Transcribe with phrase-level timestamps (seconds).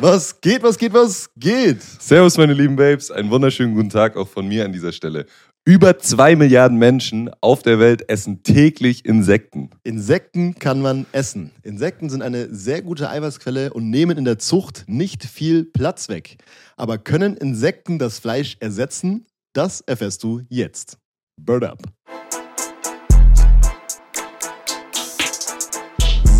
[0.00, 1.82] Was geht, was geht, was geht?
[1.82, 3.10] Servus, meine lieben Babes.
[3.10, 5.26] Einen wunderschönen guten Tag auch von mir an dieser Stelle.
[5.64, 9.70] Über zwei Milliarden Menschen auf der Welt essen täglich Insekten.
[9.82, 11.50] Insekten kann man essen.
[11.64, 16.36] Insekten sind eine sehr gute Eiweißquelle und nehmen in der Zucht nicht viel Platz weg.
[16.76, 19.26] Aber können Insekten das Fleisch ersetzen?
[19.52, 20.96] Das erfährst du jetzt.
[21.40, 21.82] Bird up.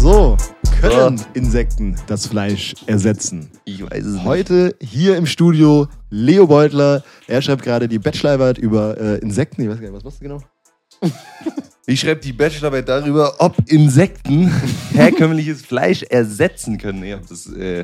[0.01, 0.37] So,
[0.81, 3.51] können Insekten das Fleisch ersetzen?
[3.65, 7.03] Ich weiß es Heute hier im Studio Leo Beutler.
[7.27, 9.63] Er schreibt gerade die Bachelorarbeit über äh, Insekten.
[9.63, 10.43] Ich weiß gar nicht, was machst du genau?
[11.91, 14.53] Ich schreibe die Bachelorarbeit darüber, ob Insekten
[14.93, 17.03] herkömmliches Fleisch ersetzen können.
[17.03, 17.79] Ja, ob das, äh,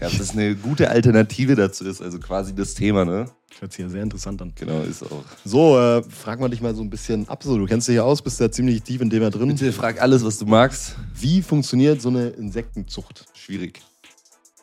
[0.00, 2.00] ja, ob das eine gute Alternative dazu ist.
[2.00, 3.26] Also quasi das Thema, ne?
[3.60, 4.52] Hört sich ja sehr interessant an.
[4.58, 5.22] Genau, ist auch.
[5.44, 7.42] So, äh, frag mal dich mal so ein bisschen ab.
[7.42, 9.48] So, du kennst dich ja aus, bist ja ziemlich tief in dem ja drin.
[9.48, 10.96] Bitte frag alles, was du magst.
[11.14, 13.26] Wie funktioniert so eine Insektenzucht?
[13.34, 13.82] Schwierig.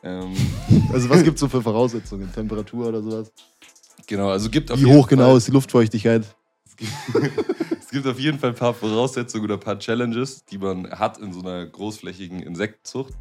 [0.03, 0.33] Ähm,
[0.91, 2.33] Also was gibt es so für Voraussetzungen?
[2.33, 3.31] Temperatur oder sowas?
[4.07, 6.25] genau, also gibt auf Wie hoch genau Fall- ist die Luftfeuchtigkeit?
[7.91, 11.17] Es gibt auf jeden Fall ein paar Voraussetzungen oder ein paar Challenges, die man hat
[11.17, 13.13] in so einer großflächigen Insektenzucht.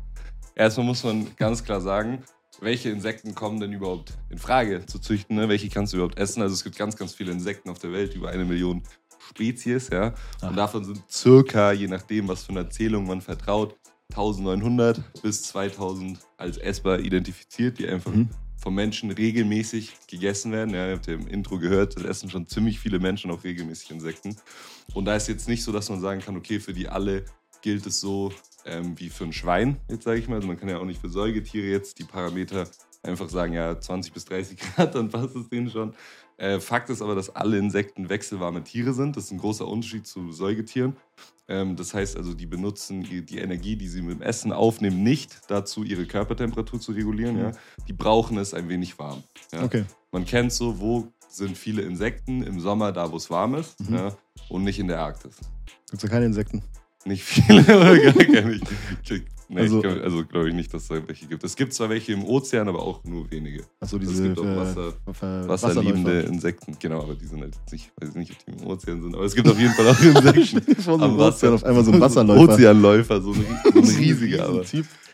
[0.55, 2.23] Erstmal muss man ganz klar sagen,
[2.61, 5.35] welche Insekten kommen denn überhaupt in Frage zu züchten?
[5.35, 5.49] Ne?
[5.49, 6.41] Welche kannst du überhaupt essen?
[6.41, 8.85] Also es gibt ganz, ganz viele Insekten auf der Welt, über eine Million
[9.29, 10.15] Spezies, ja.
[10.41, 13.75] Und davon sind circa, je nachdem, was für eine Erzählung man vertraut,
[14.11, 18.29] 1900 bis 2000 als essbar identifiziert, die einfach Mhm.
[18.61, 20.75] Vom Menschen regelmäßig gegessen werden.
[20.75, 23.91] Ja, ihr habt ja im Intro gehört, das essen schon ziemlich viele Menschen auch regelmäßig
[23.91, 24.37] Insekten.
[24.95, 27.25] Und da ist jetzt nicht so, dass man sagen kann, okay, für die alle
[27.63, 28.33] gilt es so
[28.67, 30.37] ähm, wie für ein Schwein, jetzt sage ich mal.
[30.37, 32.69] Also man kann ja auch nicht für Säugetiere jetzt die Parameter
[33.03, 35.95] einfach sagen, ja, 20 bis 30 Grad, dann passt es denen schon.
[36.37, 39.17] Äh, Fakt ist aber, dass alle Insekten wechselwarme Tiere sind.
[39.17, 40.97] Das ist ein großer Unterschied zu Säugetieren.
[41.49, 45.41] Ähm, das heißt also, die benutzen die, Energie, die sie mit dem Essen aufnehmen, nicht
[45.49, 47.35] dazu, ihre Körpertemperatur zu regulieren.
[47.37, 47.43] Mhm.
[47.43, 47.53] Ja?
[47.89, 49.23] Die brauchen es ein wenig warm.
[49.53, 49.65] Ja?
[49.65, 49.85] Okay.
[50.13, 53.95] Man kennt so, wo sind viele Insekten im Sommer, da wo es warm ist, Mhm.
[53.95, 54.17] ja?
[54.49, 55.37] und nicht in der Arktis.
[55.91, 56.63] Gibt es ja keine Insekten?
[57.05, 58.61] Nicht viele, oder gar keine.
[59.53, 61.43] Nee, Also- also, also glaube ich nicht, dass es da welche gibt.
[61.43, 63.65] Es gibt zwar welche im Ozean, aber auch nur wenige.
[63.81, 66.21] Achso, Es diese gibt auch Wasser- Ver- Wasserliebende.
[66.21, 69.13] Insekten, genau, aber die sind halt nicht, weiß ich nicht, ob die im Ozean sind,
[69.15, 70.81] aber es gibt auf jeden Fall auch Insekten.
[70.81, 71.49] So am Wasser.
[71.49, 72.53] Ozean auf einmal so ein Wasserläufer.
[72.55, 73.45] Ozeanläufer, so ein,
[73.75, 74.47] so ein riesiger.
[74.47, 74.65] aber.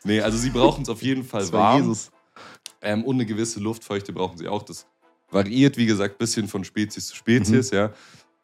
[0.04, 1.80] Nee, also sie brauchen es auf jeden Fall warm.
[1.82, 2.10] Jesus.
[2.82, 4.62] Ähm, und eine gewisse Luftfeuchte brauchen sie auch.
[4.64, 4.86] Das
[5.30, 7.76] variiert, wie gesagt, ein bisschen von Spezies zu Spezies, Mhm.
[7.78, 7.90] ja.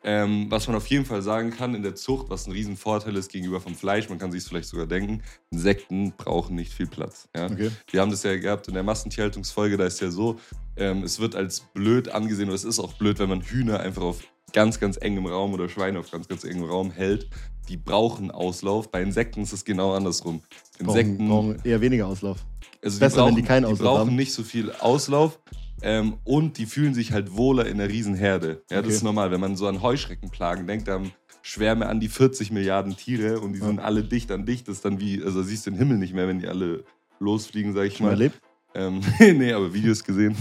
[0.05, 3.31] Ähm, was man auf jeden Fall sagen kann in der Zucht, was ein Riesenvorteil ist
[3.31, 7.29] gegenüber vom Fleisch, man kann sich es vielleicht sogar denken, Insekten brauchen nicht viel Platz.
[7.37, 7.47] Ja?
[7.47, 7.71] Okay.
[7.91, 10.41] Wir haben das ja gehabt in der Massentierhaltungsfolge, da ist ja so,
[10.77, 14.03] ähm, es wird als blöd angesehen, oder es ist auch blöd, wenn man Hühner einfach
[14.03, 17.29] auf ganz, ganz engem Raum oder Schweine auf ganz, ganz engem Raum hält.
[17.69, 18.91] Die brauchen Auslauf.
[18.91, 20.43] Bei Insekten ist es genau andersrum.
[20.79, 22.39] Brauchen, Insekten brauchen eher weniger Auslauf.
[22.83, 24.17] also Besser, wenn die keinen die Auslauf brauchen haben.
[24.17, 25.39] nicht so viel Auslauf
[25.83, 28.63] ähm, und die fühlen sich halt wohler in einer Riesenherde.
[28.71, 28.87] Ja, Okay.
[28.87, 29.31] das ist normal.
[29.31, 31.13] Wenn man so an Heuschreckenplagen denkt, da haben
[31.43, 33.67] Schwärme an die 40 Milliarden Tiere und die Ja.
[33.67, 34.69] sind alle dicht an dicht.
[34.69, 36.85] Das ist dann wie, also siehst du den Himmel nicht mehr, wenn die alle
[37.19, 38.41] losfliegen, sag ich Schon mal erlebt?
[38.75, 40.37] Ähm, nee, aber Videos gesehen.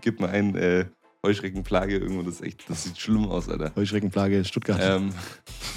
[0.00, 0.86] Gib mal ein äh,
[1.24, 3.72] Heuschreckenplage irgendwo, das echt, das sieht schlimm aus, Alter.
[3.76, 4.78] Heuschreckenplage Stuttgart.
[4.82, 5.10] Ähm,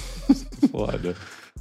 [0.71, 1.13] boah, Alter.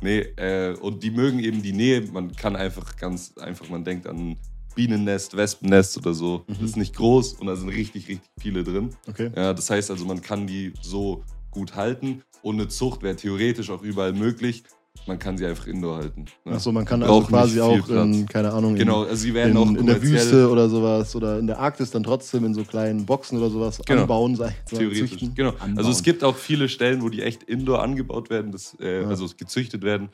[0.03, 2.03] Nee, äh, und die mögen eben die Nähe.
[2.13, 4.37] Man kann einfach ganz einfach, man denkt an
[4.77, 6.45] Bienennest, Wespennest oder so.
[6.47, 6.53] Mhm.
[6.61, 8.91] Das ist nicht groß und da sind richtig, richtig viele drin.
[9.09, 9.33] Okay.
[9.35, 13.71] Ja, das heißt also, man kann die so gut halten und eine Zucht wäre theoretisch
[13.71, 14.63] auch überall möglich.
[15.07, 16.25] Man kann sie einfach indoor halten.
[16.45, 16.53] ne?
[16.53, 19.57] Achso, man kann also quasi auch in, keine Ahnung, in, Genau, also sie in, werden
[19.57, 23.05] auch in der Wüste oder sowas oder in der Arktis dann trotzdem in so kleinen
[23.07, 24.03] Boxen oder sowas Genau.
[24.03, 25.35] anbauen, sei, sei, Theoretisch, züchten.
[25.35, 25.51] genau.
[25.51, 25.79] Anbauen.
[25.79, 29.09] Also es gibt auch viele Stellen, wo die echt indoor angebaut werden, das, äh, Ja.
[29.09, 30.09] also gezüchtet werden,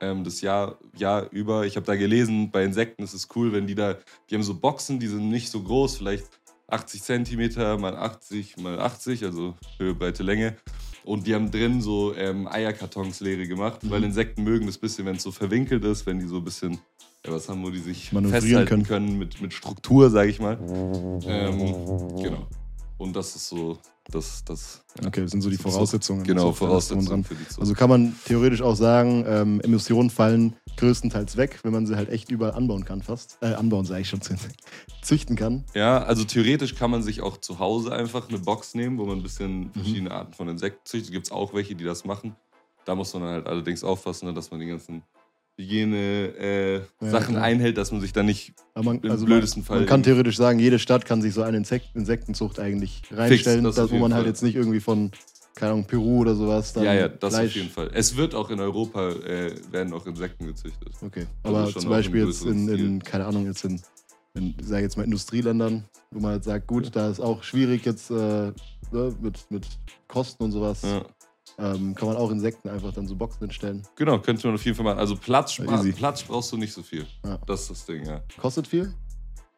[0.00, 1.66] ähm, das Jahr, Jahr über.
[1.66, 3.96] Ich habe da gelesen, bei Insekten ist es cool, wenn die da,
[4.30, 6.24] die haben so Boxen, die sind nicht so groß, vielleicht
[6.68, 10.56] 80 Zentimeter mal 80 mal 80, also Höhe, Breite, Länge.
[11.04, 13.90] Und die haben drin so ähm, Eierkartons leere gemacht, Mhm.
[13.90, 16.78] weil Insekten mögen das bisschen, wenn es so verwinkelt ist, wenn die so ein bisschen
[17.24, 19.06] ja, was haben, wo die sich Manövrieren festhalten können.
[19.06, 20.58] können, mit, mit Struktur, sage ich mal.
[21.24, 21.58] Ähm,
[22.20, 22.46] genau.
[22.98, 23.78] Und das ist so,
[24.10, 25.08] das, das ja.
[25.08, 26.22] Okay, das sind so die ist so- Voraussetzungen.
[26.24, 27.24] Genau, So, Voraussetzungen dran.
[27.24, 27.60] für die Zucht.
[27.60, 32.08] Also kann man theoretisch auch sagen, ähm, Emissionen fallen größtenteils weg, wenn man sie halt
[32.08, 33.36] echt überall anbauen kann, fast.
[33.42, 34.20] Äh, anbauen sage ich schon,
[35.02, 35.64] züchten kann.
[35.74, 39.16] ja, also theoretisch kann man sich auch zu Hause einfach eine Box nehmen, wo man
[39.16, 39.22] ein Mhm.
[39.22, 41.12] bisschen verschiedene Arten von Insekten züchtet.
[41.12, 42.34] Gibt es auch welche, die das machen.
[42.86, 45.02] Da muss man halt allerdings aufpassen, ne, dass man die ganzen
[45.58, 47.42] Hygiene-Sachen klar.
[47.42, 50.36] einhält, dass man sich da nicht man, Im also blödesten man, Fall man kann theoretisch
[50.36, 53.96] sagen, jede Stadt kann sich so eine Insekt Insektenzucht eigentlich reinstellen, das da, auf wo
[53.96, 54.30] man halt Fall.
[54.30, 55.10] jetzt nicht irgendwie von,
[55.54, 57.50] keine Ahnung, Peru oder sowas dann ja, ja, das Fleisch.
[57.50, 57.90] auf jeden Fall.
[57.94, 60.90] Es wird auch in Europa, äh, werden auch Insekten gezüchtet.
[61.00, 63.80] Okay, Also aber schon zum Beispiel jetzt in, in, keine Ahnung, jetzt in
[64.36, 67.84] in, ich sage jetzt mal, Industrieländern, wo man jetzt sagt, gut, da ist auch schwierig
[67.84, 68.52] jetzt äh,
[68.92, 69.66] ne, mit, mit
[70.08, 70.82] Kosten und sowas.
[70.82, 71.04] Ja.
[71.58, 73.82] Ähm, kann man auch Insekten einfach dann so Boxen hinstellen.
[73.96, 74.98] Genau, könnte man auf jeden Fall machen.
[74.98, 75.92] Also Platz, easy.
[75.92, 77.06] Platz brauchst du nicht so viel.
[77.24, 77.38] Ja.
[77.46, 78.22] Das ist das Ding, ja.
[78.38, 78.92] Kostet viel?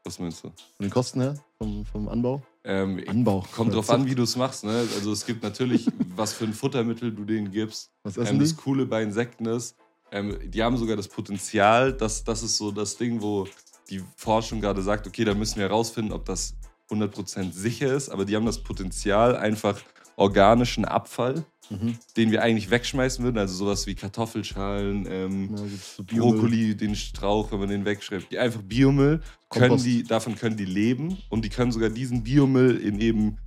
[0.04, 0.48] Was meinst du?
[0.48, 0.54] Von
[0.86, 1.34] den Kosten her?
[1.58, 2.40] Vom, vom Anbau?
[2.64, 3.44] Ähm, Anbau.
[3.54, 4.64] kommt drauf an, wie du es machst.
[4.64, 4.86] Ne?
[4.94, 7.90] Also es gibt natürlich, was für ein Futtermittel du denen gibst.
[8.04, 9.76] Was essen Ähm, das Coole bei Insekten ist,
[10.12, 13.46] ähm, die haben sogar das Potenzial, dass das ist so das Ding, wo
[13.90, 16.54] die Forschung gerade sagt, okay, da müssen wir herausfinden, ob das
[16.90, 19.80] 100% sicher ist, aber die haben das Potenzial, einfach
[20.16, 21.96] organischen Abfall, Mhm.
[22.16, 25.64] den wir eigentlich wegschmeißen würden, also sowas wie Kartoffelschalen, ähm, Ja,
[25.96, 26.02] so.
[26.04, 29.20] Brokkoli, den Strauch, wenn man den wegschreibt, die einfach Biomüll,
[29.50, 33.38] können die, davon können die leben und die können sogar diesen Biomüll in eben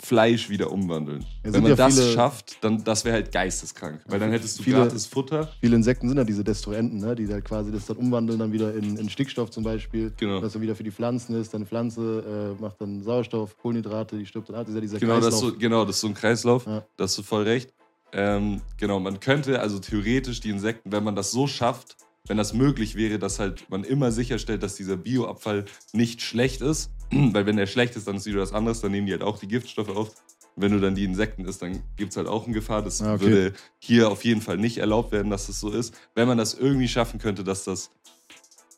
[0.00, 1.22] Fleisch wieder umwandeln.
[1.44, 4.58] Ja, Wenn man ja das viele- schafft, dann das wäre halt geisteskrank, weil dann hättest
[4.58, 5.48] du Viele- gratis Futter.
[5.60, 7.16] Viele Insekten sind ja diese Destruenten, ne?
[7.16, 10.12] die halt quasi das dann umwandeln, dann wieder in, in Stickstoff zum Beispiel.
[10.16, 10.40] Genau.
[10.40, 11.52] Das dann wieder für die Pflanzen ist.
[11.52, 14.66] Dann Pflanze äh, macht dann Sauerstoff, Kohlenhydrate, die stirbt dann ab.
[14.66, 15.50] Das ja dieser Genau das, Kreislauf.
[15.52, 16.66] so, genau, das ist so ein Kreislauf.
[16.66, 16.84] Ja.
[16.96, 17.72] Da hast du voll recht.
[18.12, 21.96] Ähm, genau, man könnte also theoretisch die Insekten, wenn man das so schafft,
[22.28, 26.90] wenn das möglich wäre, dass halt man immer sicherstellt, dass dieser Bioabfall nicht schlecht ist,
[27.10, 29.38] weil wenn der schlecht ist, dann ist wieder was anderes, dann nehmen die halt auch
[29.38, 30.10] die Giftstoffe auf.
[30.56, 32.82] Wenn du dann die Insekten isst, dann gibt es halt auch eine Gefahr.
[32.82, 33.20] Das Ah, okay.
[33.22, 35.94] würde hier auf jeden Fall nicht erlaubt werden, dass das so ist.
[36.16, 37.90] Wenn man das irgendwie schaffen könnte, dass das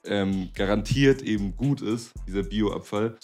[0.05, 3.17] ähm, garantiert eben gut ist, dieser Bioabfall,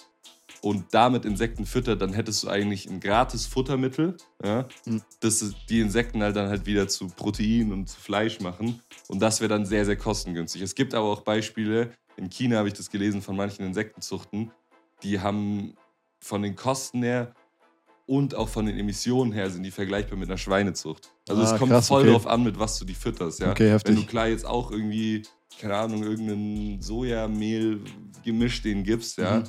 [0.62, 5.02] und damit Insekten füttert, dann hättest du eigentlich ein gratis Futtermittel, ja, Mhm.
[5.20, 8.80] das die Insekten halt dann halt wieder zu Protein und zu Fleisch machen.
[9.08, 10.62] Und das wäre dann sehr, sehr kostengünstig.
[10.62, 14.50] Es gibt aber auch Beispiele, in China habe ich das gelesen von manchen Insektenzuchten,
[15.02, 15.74] die haben
[16.20, 17.34] von den Kosten her
[18.06, 21.12] und auch von den Emissionen her sind die vergleichbar mit einer Schweinezucht.
[21.28, 22.12] Also Ah, es kommt krass, voll okay.
[22.12, 23.40] drauf an, mit was du die fütterst.
[23.40, 23.50] Ja?
[23.50, 23.76] Okay.
[23.84, 25.22] Wenn du klar jetzt auch irgendwie,
[25.60, 29.44] keine Ahnung, irgendeinen Sojamehl-Gemisch denen gibst, ja, Mhm.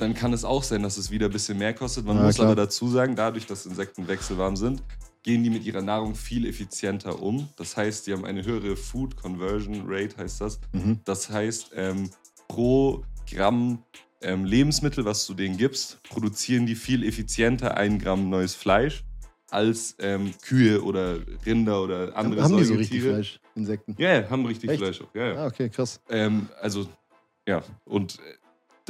[0.00, 2.04] Dann kann es auch sein, dass es wieder ein bisschen mehr kostet.
[2.06, 2.48] Man Ja, muss klar.
[2.48, 4.82] aber dazu sagen, dadurch, dass Insekten wechselwarm sind,
[5.22, 7.48] gehen die mit ihrer Nahrung viel effizienter um.
[7.56, 10.58] Das heißt, die haben eine höhere Food Conversion Rate, heißt das.
[10.72, 11.00] Mhm.
[11.04, 12.10] Das heißt, ähm,
[12.48, 13.82] pro Gramm
[14.22, 19.04] ähm, Lebensmittel, was du denen gibst, produzieren die viel effizienter ein Gramm neues Fleisch
[19.50, 23.14] als ähm, Kühe oder Rinder oder andere Haben die so richtig Säugetiere.
[23.14, 23.96] Fleisch, Insekten?
[23.98, 24.78] Ja, ja, haben richtig Echt?
[24.80, 25.14] Fleisch auch.
[25.14, 25.34] Ja, ja.
[25.36, 26.00] Ah, okay, krass.
[26.08, 26.86] Ähm, also,
[27.46, 28.20] ja, und äh,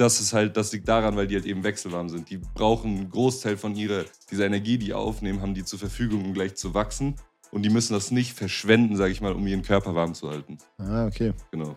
[0.01, 2.29] das ist halt, das liegt daran, weil die halt eben wechselwarm sind.
[2.29, 6.33] Die brauchen einen Großteil von ihrer, dieser Energie, die aufnehmen, haben die zur Verfügung, um
[6.33, 7.15] gleich zu wachsen.
[7.51, 10.57] Und die müssen das nicht verschwenden, sage ich mal, um ihren Körper warm zu halten.
[10.77, 11.33] Ah, okay.
[11.51, 11.75] Genau.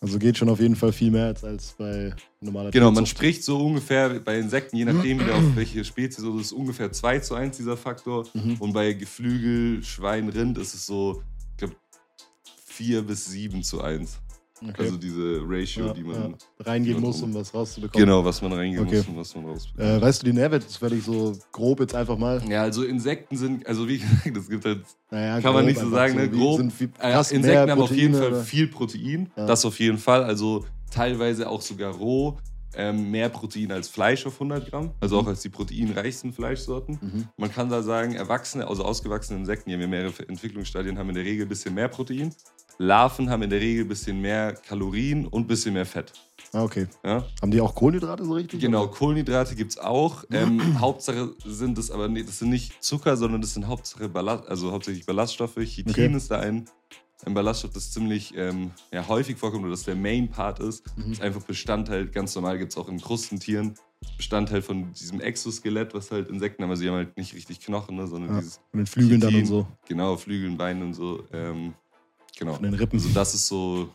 [0.00, 3.42] Also geht schon auf jeden Fall viel mehr als, als bei normaler Genau, man spricht
[3.42, 7.34] so ungefähr bei Insekten, je nachdem wieder auf welche Spezies, also ist ungefähr 2 zu
[7.34, 8.26] 1 dieser Faktor.
[8.34, 8.56] Mhm.
[8.60, 11.22] Und bei Geflügel, Schwein, Rind ist es so,
[11.52, 11.76] ich glaube,
[12.66, 14.18] 4 bis 7 zu 1.
[14.62, 14.72] Okay.
[14.82, 16.30] Also diese Ratio, ja, die man.
[16.30, 16.36] ja.
[16.64, 18.06] reingehen muss, um was rauszubekommen.
[18.06, 18.96] Genau, was man reingeben Okay.
[18.98, 19.88] muss und was man rausbekommt.
[19.88, 20.64] Äh, weißt du die Nährwerte?
[20.66, 22.42] Das werde ich so grob jetzt einfach mal.
[22.48, 25.90] Ja, also Insekten sind, also wie gesagt, es gibt halt, Naja, kann man nicht so
[25.90, 26.32] sagen, ne?
[26.32, 26.60] wie- Grob.
[26.60, 26.64] Äh,
[27.12, 28.42] Insekten mehr haben auf jeden Fall oder?
[28.42, 29.46] viel Protein, Ja.
[29.46, 32.38] das auf jeden Fall, also teilweise auch sogar roh,
[32.78, 36.98] ähm, mehr Protein als Fleisch auf 100 Gramm, also auch als die proteinreichsten Fleischsorten.
[37.00, 37.24] Mhm.
[37.38, 41.14] Man kann da sagen, erwachsene, also ausgewachsene Insekten, die haben ja mehrere Entwicklungsstadien, haben in
[41.14, 42.34] der Regel ein bisschen mehr Protein.
[42.78, 46.12] Larven haben in der Regel ein bisschen mehr Kalorien und ein bisschen mehr Fett.
[46.52, 46.86] Ah, okay.
[47.04, 47.24] Ja?
[47.42, 48.60] Haben die auch Kohlenhydrate so richtig?
[48.60, 50.24] Genau, Kohlenhydrate gibt es auch.
[50.30, 54.46] Ähm, Hauptsache sind es aber nicht, das sind nicht Zucker, sondern das sind Hauptsache Ballast,
[54.48, 55.54] also hauptsächlich Ballaststoffe.
[55.56, 56.14] Chitin Okay.
[56.14, 56.66] ist da ein,
[57.24, 60.84] ein Ballaststoff, das ziemlich ähm, ja, häufig vorkommt oder das der Main Part ist.
[60.96, 61.12] Mhm.
[61.12, 63.74] Ist einfach Bestandteil, ganz normal gibt es auch in Krustentieren,
[64.16, 66.70] Bestandteil von diesem Exoskelett, was halt Insekten haben.
[66.70, 68.40] Also sie haben halt nicht richtig Knochen, ne, sondern Ja.
[68.40, 69.46] dieses, den Flügeln dann und Chitin.
[69.48, 69.66] so.
[69.88, 71.24] genau, Flügeln, Beine und so.
[71.32, 71.74] Ähm,
[72.38, 72.54] genau.
[72.54, 72.98] Von den Rippen.
[72.98, 73.88] Also das ist so,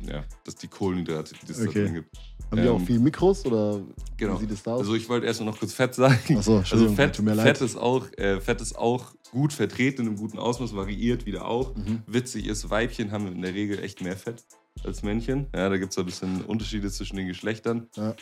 [0.00, 1.84] ja, das ist die Kohlenhydrate, die es da Okay.
[1.84, 2.16] drin gibt.
[2.50, 3.80] Haben die auch ähm, viel Mikros oder
[4.16, 4.36] Genau.
[4.36, 4.80] wie sieht es da aus?
[4.80, 6.36] Also ich wollte erstmal noch kurz Fett sagen.
[6.38, 7.46] Ach so, Also Fett, tut mir leid.
[7.58, 11.46] Fett, ist auch, äh, Fett ist auch gut vertreten in einem guten Ausmaß, variiert wieder
[11.46, 11.74] auch.
[11.74, 12.02] Mhm.
[12.06, 14.44] Witzig ist, Weibchen haben in der Regel echt mehr Fett
[14.84, 15.46] als Männchen.
[15.54, 17.88] Ja, da gibt es ein bisschen Unterschiede zwischen den Geschlechtern.
[17.96, 18.14] Ja.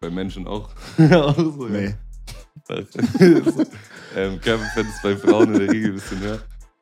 [0.00, 0.70] Bei Menschen auch.
[1.10, 1.66] auch so.
[1.68, 1.94] Nee.
[4.16, 6.38] ähm, Körperfett ist bei Frauen in der Regel ein bisschen höher.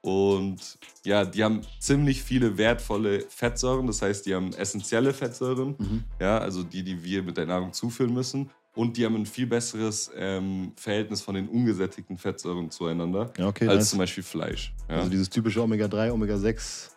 [0.06, 3.88] Und ja, die haben ziemlich viele wertvolle Fettsäuren.
[3.88, 6.04] Das heißt, die haben essentielle Fettsäuren, Mhm.
[6.20, 8.48] ja, also die, die wir mit der Nahrung zuführen müssen.
[8.76, 13.66] Und die haben ein viel besseres ähm, Verhältnis von den ungesättigten Fettsäuren zueinander Ja, okay.
[13.66, 13.90] als nice.
[13.90, 14.72] zum Beispiel Fleisch.
[14.88, 16.90] Ja, Also dieses typische Omega-3, Omega-6.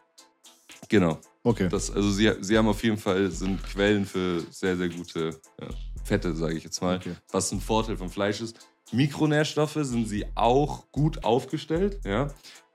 [0.88, 1.18] genau.
[1.42, 1.68] Okay.
[1.70, 5.68] Das, also sie, sie haben auf jeden Fall sind Quellen für sehr, sehr gute ja,
[6.04, 6.98] Fette, sage ich jetzt mal.
[6.98, 7.14] Okay.
[7.32, 8.60] Was ein Vorteil vom Fleisch ist.
[8.92, 12.00] Mikronährstoffe sind sie auch gut aufgestellt.
[12.04, 12.28] Ja?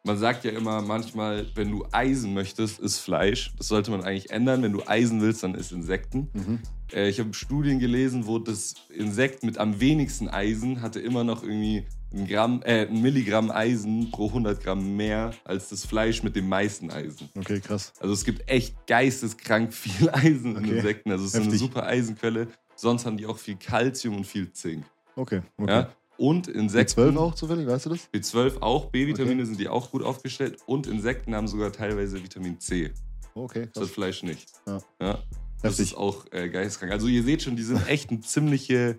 [0.04, 3.52] Man sagt ja immer manchmal, wenn du Eisen möchtest, ist Fleisch.
[3.56, 4.62] Das sollte man eigentlich ändern.
[4.62, 6.28] Wenn du Eisen willst, dann ist Insekten.
[6.34, 6.58] Mhm.
[6.92, 11.42] Äh, ich habe Studien gelesen, wo das Insekt mit am wenigsten Eisen hatte immer noch
[11.42, 16.36] irgendwie ein, Gramm, äh, ein Milligramm Eisen pro 100 Gramm mehr als das Fleisch mit
[16.36, 17.30] dem meisten Eisen.
[17.34, 17.94] Okay, krass.
[17.98, 20.76] Also es gibt echt geisteskrank viel Eisen in Okay.
[20.76, 21.10] Insekten.
[21.12, 21.60] Also es ist eine Heftig.
[21.60, 22.48] super Eisenquelle.
[22.76, 24.84] Sonst haben die auch viel Calcium und viel Zink.
[25.16, 25.40] Okay.
[25.56, 25.72] okay.
[25.72, 25.90] Ja?
[26.16, 27.00] Und Insekten.
[27.00, 28.08] B12 auch zufällig, weißt du das?
[28.14, 32.92] B12 auch, B-Vitamine sind die auch gut aufgestellt und Insekten haben sogar teilweise Vitamin C.
[33.34, 33.90] Okay, Das krass.
[33.90, 34.48] Fleisch nicht.
[34.66, 34.78] Ja.
[35.00, 35.18] Ja.
[35.62, 36.92] Das ist auch äh, geisteskrank.
[36.92, 38.96] Also ihr seht schon, die sind echt eine ziemliche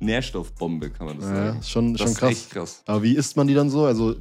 [0.00, 1.58] Nährstoffbombe, kann man das Ja, sagen.
[1.58, 2.30] ist schon, Das schon ist krass.
[2.30, 2.82] echt krass.
[2.86, 3.84] Aber wie isst man die dann so?
[3.84, 4.14] Also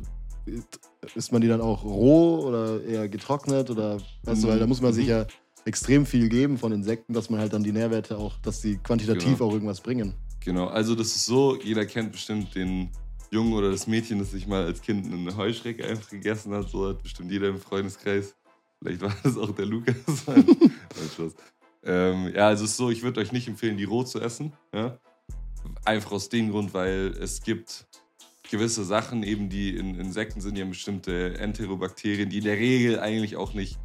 [1.15, 3.69] isst man die dann auch roh oder eher getrocknet?
[3.69, 5.11] Oder weißt du, weil da muss man sich Mhm.
[5.11, 5.25] ja
[5.65, 9.37] extrem viel geben von Insekten, dass man halt dann die Nährwerte auch, dass die quantitativ
[9.37, 9.45] Genau.
[9.49, 10.13] auch irgendwas bringen.
[10.43, 12.89] Genau, also das ist so, jeder kennt bestimmt den
[13.31, 16.69] Jungen oder das Mädchen, das sich mal als Kind eine Heuschrecke einfach gegessen hat.
[16.69, 18.35] So hat bestimmt jeder im Freundeskreis.
[18.79, 19.95] Vielleicht war das auch der Lukas.
[21.85, 24.53] Ähm, ja, also es ist so, ich würde euch nicht empfehlen, die roh zu essen.
[24.73, 24.97] Ja?
[25.83, 27.87] Einfach aus dem Grund, weil es gibt
[28.49, 33.35] gewisse Sachen, eben die in Insekten sind ja bestimmte Enterobakterien, die in der Regel eigentlich
[33.35, 33.79] auch nicht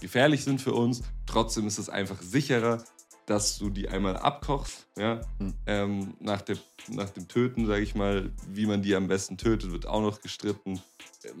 [0.00, 1.02] gefährlich sind für uns.
[1.26, 2.82] Trotzdem ist es einfach sicherer,
[3.26, 5.54] dass du die einmal abkochst, ja, Hm.
[5.66, 6.56] ähm, nach, der,
[6.88, 10.20] nach dem Töten, sage ich mal, wie man die am besten tötet, wird auch noch
[10.20, 10.80] gestritten.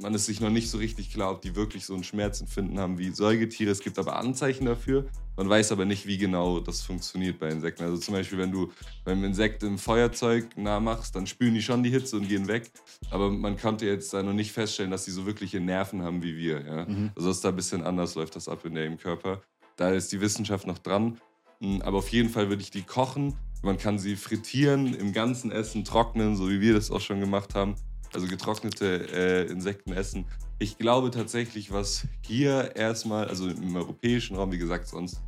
[0.00, 2.96] Man ist sich noch nicht so richtig klar, ob die wirklich so ein Schmerzempfinden haben
[2.98, 3.70] wie Säugetiere.
[3.70, 5.04] Es gibt aber Anzeichen dafür.
[5.36, 7.82] Man weiß aber nicht, wie genau das funktioniert bei Insekten.
[7.84, 8.72] Also zum Beispiel, wenn du
[9.04, 12.70] beim Insekt im Feuerzeug nah machst, dann spülen die schon die Hitze und gehen weg.
[13.10, 16.36] Aber man konnte jetzt da noch nicht feststellen, dass die so wirkliche Nerven haben wie
[16.38, 16.64] wir.
[16.64, 16.84] Ja?
[16.86, 17.10] Mhm.
[17.14, 19.42] Also das ist da ein bisschen anders, läuft das ab in der im Körper.
[19.76, 21.20] Da ist die Wissenschaft noch dran.
[21.64, 23.34] Mm, Aber auf jeden Fall würde ich die kochen.
[23.62, 27.54] Man kann sie frittieren, im ganzen Essen trocknen, so wie wir das auch schon gemacht
[27.54, 27.76] haben.
[28.12, 30.26] Also getrocknete äh, Insekten essen.
[30.58, 35.20] Ich glaube tatsächlich, was hier erstmal, also im europäischen Raum, wie gesagt, sonst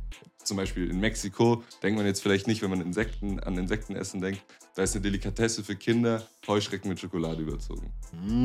[0.43, 4.41] zum Beispiel in Mexiko, denkt man jetzt vielleicht nicht, wenn man Insekten, an Insektenessen denkt,
[4.75, 7.91] da ist eine Delikatesse für Kinder, Heuschrecken mit Schokolade überzogen.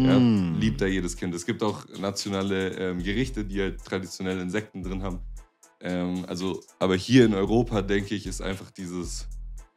[0.05, 0.59] Ja, Mm.
[0.59, 1.33] liebt da jedes Kind.
[1.35, 5.21] Es gibt auch nationale ähm, Gerichte, die halt traditionelle Insekten drin haben.
[5.83, 9.27] Ähm, also, aber hier in Europa, denke ich, ist einfach dieses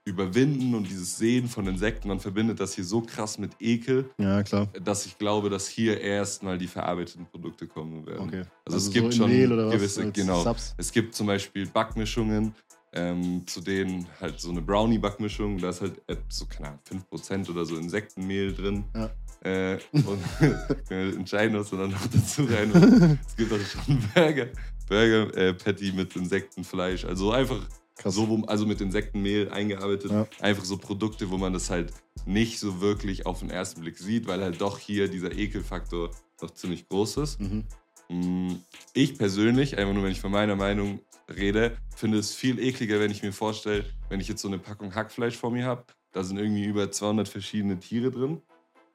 [0.07, 4.43] Überwinden und dieses Sehen von Insekten, man verbindet das hier so krass mit Ekel, Ja,
[4.43, 4.67] klar.
[4.83, 8.27] dass ich glaube, dass hier erstmal die verarbeiteten Produkte kommen werden.
[8.27, 8.43] Okay.
[8.65, 10.43] Also, es so gibt schon gewisse, genau.
[10.43, 10.75] Subs?
[10.77, 12.53] Es gibt zum Beispiel Backmischungen,
[12.93, 16.79] ähm, zu denen halt so eine Brownie-Backmischung, da ist halt et- so, keine Ahnung,
[17.11, 18.83] 5% oder so Insektenmehl drin.
[18.95, 19.09] Ja.
[19.41, 20.19] Äh, und
[20.89, 23.17] wir entscheiden, was wir dann noch dazu rein.
[23.27, 24.47] Es gibt auch schon Burger,
[24.87, 27.05] Burger äh, Patty mit Insektenfleisch.
[27.05, 28.15] Also einfach Krass.
[28.15, 30.11] so, also mit Insektenmehl eingearbeitet.
[30.11, 30.27] Ja.
[30.39, 31.93] Einfach so Produkte, wo man das halt
[32.25, 36.11] nicht so wirklich auf den ersten Blick sieht, weil halt doch hier dieser Ekelfaktor
[36.41, 37.39] noch ziemlich groß ist.
[37.41, 37.63] Mhm.
[38.09, 38.55] Mm,
[38.93, 40.99] Ich persönlich, einfach nur wenn ich von meiner Meinung
[41.35, 44.93] rede, finde es viel ekliger, wenn ich mir vorstelle, wenn ich jetzt so eine Packung
[44.93, 48.41] Hackfleisch vor mir habe, da sind irgendwie über 200 verschiedene Tiere drin.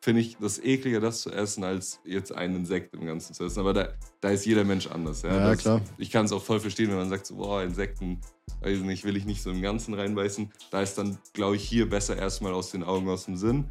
[0.03, 3.61] Finde ich das ekliger, das zu essen, als jetzt ein Insekt im Ganzen zu essen.
[3.61, 3.89] Aber da,
[4.23, 5.23] da ist jeder Mensch anders.
[5.23, 5.83] Ja, Ja, das, klar.
[5.99, 8.19] Ich kann es auch voll verstehen, wenn man sagt, so, boah, Insekten,
[8.63, 10.51] weiß ich nicht, will ich nicht so im Ganzen reinbeißen.
[10.71, 13.67] Da ist dann, glaube ich, hier besser erstmal aus den Augen, aus dem Sinn.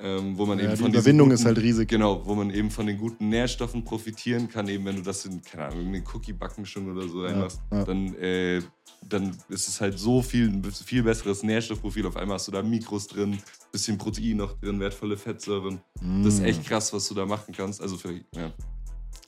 [0.00, 1.88] Ähm, wo man Ja, eben die von diesen Überwindung guten, ist halt riesig.
[1.88, 5.42] Genau, wo man eben von den guten Nährstoffen profitieren kann, eben wenn du das in,
[5.42, 7.84] keine Ahnung, irgendeine Cookie-Backmischung oder so reinmachst, ja.
[7.84, 8.60] dann, äh,
[9.08, 12.06] dann ist es halt so viel, viel besseres Nährstoffprofil.
[12.06, 13.38] Auf einmal hast du da Mikros drin,
[13.70, 15.80] bisschen Protein noch drin, wertvolle Fettsäuren.
[16.24, 16.44] Das ist Mm.
[16.46, 17.80] echt krass, was du da machen kannst.
[17.80, 18.52] Also für, ja.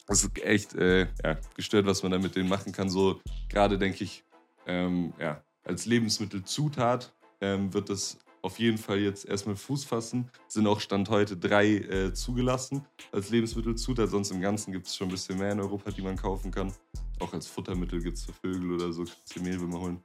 [0.09, 2.89] Das ist echt äh, ja, gestört, was man da mit denen machen kann.
[2.89, 4.25] So gerade denke ich,
[4.67, 10.31] ähm, ja, als Lebensmittelzutat ähm, wird das auf jeden Fall jetzt erstmal Fuß fassen.
[10.47, 14.09] Sind auch Stand heute drei äh, zugelassen als Lebensmittelzutat.
[14.09, 16.73] Sonst im Ganzen gibt es schon ein bisschen mehr in Europa, die man kaufen kann.
[17.19, 20.01] Auch als Futtermittel gibt es für Vögel oder so, kannst du Mehlwürmer holen.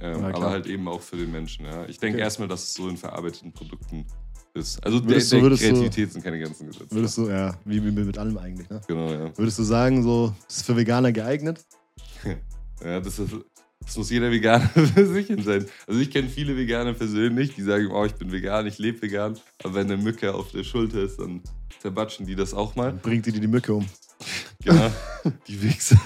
[0.00, 1.64] Ähm, aber halt eben auch für den Menschen.
[1.66, 1.84] Ja.
[1.86, 2.24] Ich denke Okay.
[2.24, 4.04] erstmal, dass es so in verarbeiteten Produkten
[4.54, 4.84] ist.
[4.84, 6.92] Also der, Würdest du- der würdest du- Kreativität sind keine Grenzen gesetzt.
[6.92, 8.80] Würdest du, ja, wie wie mit allem eigentlich, ne?
[8.88, 9.38] Genau, ja.
[9.38, 11.64] Würdest du sagen, so, ist für Veganer geeignet?
[12.84, 13.32] ja das, ist,
[13.84, 15.66] das muss jeder Veganer für sich entscheiden.
[15.86, 19.38] Also ich kenne viele Veganer persönlich, die sagen, oh, ich bin vegan, ich lebe vegan.
[19.62, 21.42] Aber wenn eine Mücke auf der Schulter ist, dann
[21.80, 22.92] zerbatschen die das auch mal.
[22.92, 23.86] Bringt die dir die Mücke um.
[24.62, 24.90] Genau,
[25.48, 25.98] die Wichser.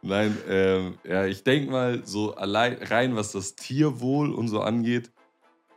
[0.00, 5.10] Nein, ähm, ja, ich denke mal, so allein rein was das Tierwohl und so angeht,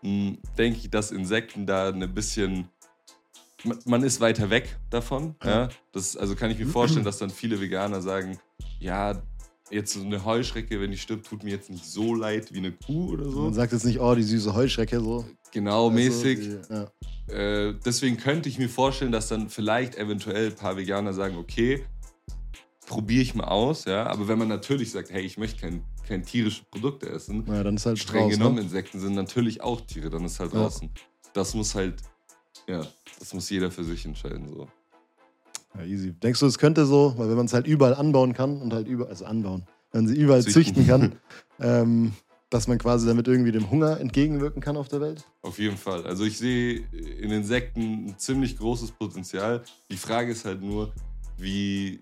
[0.02, 2.70] denke ich, dass Insekten da ein bisschen.
[3.84, 5.36] Man, ist weiter weg davon.
[5.44, 5.50] Ja.
[5.50, 5.70] Ja.
[5.92, 8.38] Das, also kann ich mir vorstellen, dass dann viele Veganer sagen,
[8.80, 9.22] ja,
[9.72, 12.72] jetzt so eine Heuschrecke, wenn die stirbt, tut mir jetzt nicht so leid wie eine
[12.72, 13.42] Kuh oder so.
[13.42, 15.26] Man sagt jetzt nicht, oh, die süße Heuschrecke so.
[15.52, 16.40] Genau, mäßig.
[16.40, 16.60] Also,
[17.28, 17.70] die, ja.
[17.70, 21.86] Äh, deswegen könnte ich mir vorstellen, dass dann vielleicht eventuell ein paar Veganer sagen, okay,
[22.86, 24.06] probiere ich mal aus, ja.
[24.06, 27.76] Aber wenn man natürlich sagt, hey, ich möchte kein, kein tierische Produkte essen, ja, dann
[27.76, 28.62] ist halt streng raus, genommen, Ne?
[28.62, 30.60] Insekten sind natürlich auch Tiere, dann ist halt Ja.
[30.64, 30.90] draußen.
[31.34, 31.96] Das muss halt,
[32.68, 32.86] ja,
[33.20, 34.48] das muss jeder für sich entscheiden.
[34.50, 34.68] So.
[35.78, 36.14] Ja, easy.
[36.14, 38.88] Denkst du, es könnte so, weil wenn man es halt überall anbauen kann und halt
[38.88, 40.76] überall, also anbauen, wenn man sie überall Züchten.
[40.76, 41.16] züchten kann,
[41.60, 42.14] ähm,
[42.50, 45.26] dass man quasi damit irgendwie dem Hunger entgegenwirken kann auf der Welt?
[45.42, 46.06] Auf jeden Fall.
[46.06, 46.84] Also ich sehe
[47.20, 49.64] in Insekten ein ziemlich großes Potenzial.
[49.92, 50.94] Die Frage ist halt nur,
[51.38, 52.00] wie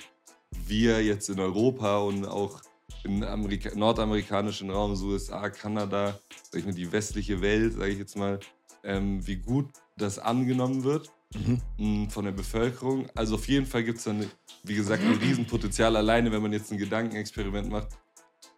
[0.68, 2.62] wir jetzt in Europa und auch
[3.04, 6.20] im Amerika nordamerikanischen Raum, so USA, Kanada,
[6.52, 8.40] sag ich mal, die westliche Welt, sage ich jetzt mal,
[8.84, 11.12] ähm, wie gut das angenommen wird
[11.78, 13.08] mh, von der Bevölkerung.
[13.16, 14.26] Also auf jeden Fall gibt es dann,
[14.64, 17.90] wie gesagt, ein Riesenpotenzial alleine, wenn man jetzt ein Gedankenexperiment macht.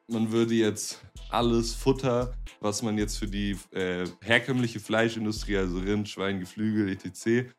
[0.07, 6.07] Man würde jetzt alles Futter, was man jetzt für die äh, herkömmliche Fleischindustrie, also Rind,
[6.09, 7.49] Schwein, Geflügel, etc.,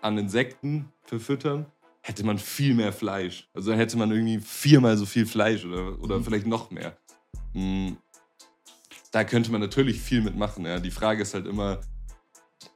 [0.00, 1.66] an Insekten verfüttern,
[2.02, 3.48] hätte man viel mehr Fleisch.
[3.52, 6.24] Also dann hätte man irgendwie viermal so viel Fleisch oder, oder Mhm.
[6.24, 6.96] vielleicht noch mehr.
[7.52, 7.92] Mm,
[9.12, 10.64] Da könnte man natürlich viel mitmachen.
[10.66, 10.78] Ja.
[10.78, 11.80] Die Frage ist halt immer,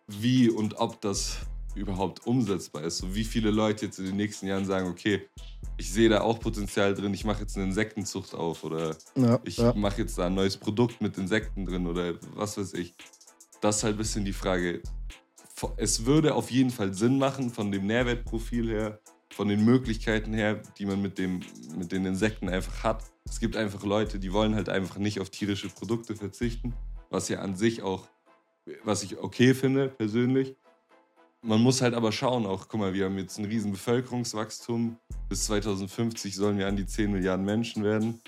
[0.09, 1.39] wie und ob das
[1.75, 2.99] überhaupt umsetzbar ist.
[2.99, 5.29] So wie viele Leute jetzt in den nächsten Jahren sagen, okay,
[5.77, 9.57] ich sehe da auch Potenzial drin, ich mache jetzt eine Insektenzucht auf oder Ja, ich
[9.57, 9.73] ja.
[9.75, 12.95] mache jetzt da ein neues Produkt mit Insekten drin oder was weiß ich.
[13.61, 14.83] Das ist halt ein bisschen die Frage.
[15.77, 19.01] Es würde auf jeden Fall Sinn machen von dem Nährwertprofil her,
[19.31, 21.41] von den Möglichkeiten her, die man mit, dem,
[21.77, 23.05] mit den Insekten einfach hat.
[23.27, 26.75] Es gibt einfach Leute, die wollen halt einfach nicht auf tierische Produkte verzichten,
[27.11, 28.09] was ja an sich auch,
[28.85, 30.57] was ich okay finde persönlich.
[31.43, 34.97] Man muss halt aber schauen, auch, guck mal, wir haben jetzt ein riesen Bevölkerungswachstum.
[35.29, 38.21] Bis 2050 sollen wir an die 10 Milliarden Menschen werden.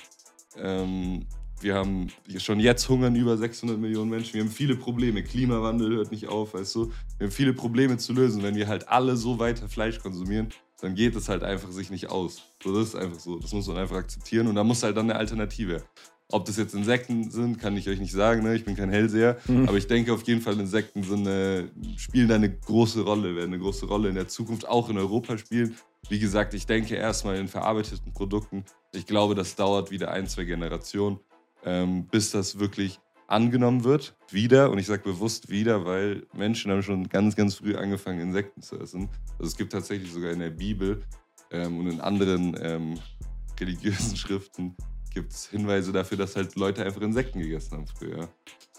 [0.56, 1.26] Ähm,
[1.60, 4.34] wir haben schon jetzt hungern über 600 Millionen Menschen.
[4.34, 5.22] Wir haben viele Probleme.
[5.22, 6.90] Klimawandel hört nicht auf, weißt du.
[7.18, 8.42] Wir haben viele Probleme zu lösen.
[8.42, 10.48] Wenn wir halt alle so weiter Fleisch konsumieren,
[10.80, 12.42] dann geht es halt einfach sich nicht aus.
[12.62, 13.38] So, das ist einfach so.
[13.38, 14.46] Das muss man einfach akzeptieren.
[14.48, 15.84] Und da muss halt dann eine Alternative.
[16.32, 18.42] Ob das jetzt Insekten sind, kann ich euch nicht sagen.
[18.42, 18.54] Ne?
[18.54, 19.36] Ich bin kein Hellseher.
[19.46, 19.68] Mhm.
[19.68, 21.64] Aber ich denke auf jeden Fall, Insekten sind, äh,
[21.98, 25.76] spielen eine große Rolle, werden eine große Rolle in der Zukunft auch in Europa spielen.
[26.08, 28.64] Wie gesagt, ich denke erstmal in verarbeiteten Produkten.
[28.92, 31.20] Ich glaube, das dauert wieder ein, zwei Generationen,
[31.64, 34.16] ähm, bis das wirklich angenommen wird.
[34.30, 38.62] Wieder, und ich sage bewusst wieder, weil Menschen haben schon ganz, ganz früh angefangen, Insekten
[38.62, 39.10] zu essen.
[39.38, 41.02] Also es gibt tatsächlich sogar in der Bibel
[41.50, 42.98] ähm, und in anderen ähm,
[43.60, 44.74] religiösen Schriften
[45.14, 48.28] gibt es Hinweise dafür, dass halt Leute einfach Insekten gegessen haben früher.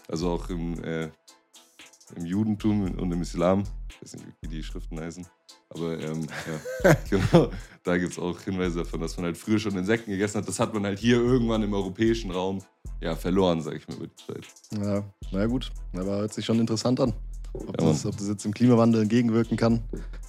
[0.08, 1.10] Also auch im, äh,
[2.16, 3.64] im Judentum und im Islam.
[3.88, 5.26] Ich weiß nicht, wie die Schriften heißen.
[5.70, 6.26] Aber ähm,
[6.84, 7.50] ja, genau.
[7.82, 10.48] Da gibt es auch Hinweise davon, dass man halt früher schon Insekten gegessen hat.
[10.48, 12.62] Das hat man halt hier irgendwann im europäischen Raum
[13.00, 14.46] ja, verloren, sag ich mal, über die Zeit.
[14.80, 17.12] Ja, na gut, aber hört sich schon interessant an.
[17.52, 19.82] Ob, Ja, das, ob das jetzt im Klimawandel entgegenwirken kann.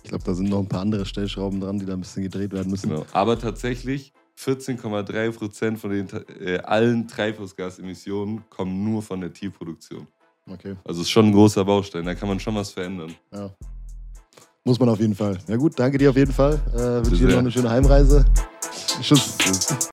[0.04, 2.52] Ich glaube, da sind noch ein paar andere Stellschrauben dran, die da ein bisschen gedreht
[2.52, 2.90] werden müssen.
[2.90, 3.06] Genau.
[3.14, 6.08] Aber tatsächlich 14,3 Prozent von den
[6.40, 10.08] äh, allen Treibhausgasemissionen kommen nur von der Tierproduktion.
[10.50, 13.14] Okay, Also ist schon ein großer Baustein, da kann man schon was verändern.
[13.34, 13.50] ja.
[14.68, 15.38] Muss man auf jeden Fall.
[15.48, 16.60] Ja gut, danke dir auf jeden Fall.
[16.74, 18.26] Äh, wünsche dir noch eine schöne Heimreise.
[19.00, 19.38] Tschüss.
[19.38, 19.76] Tschüss.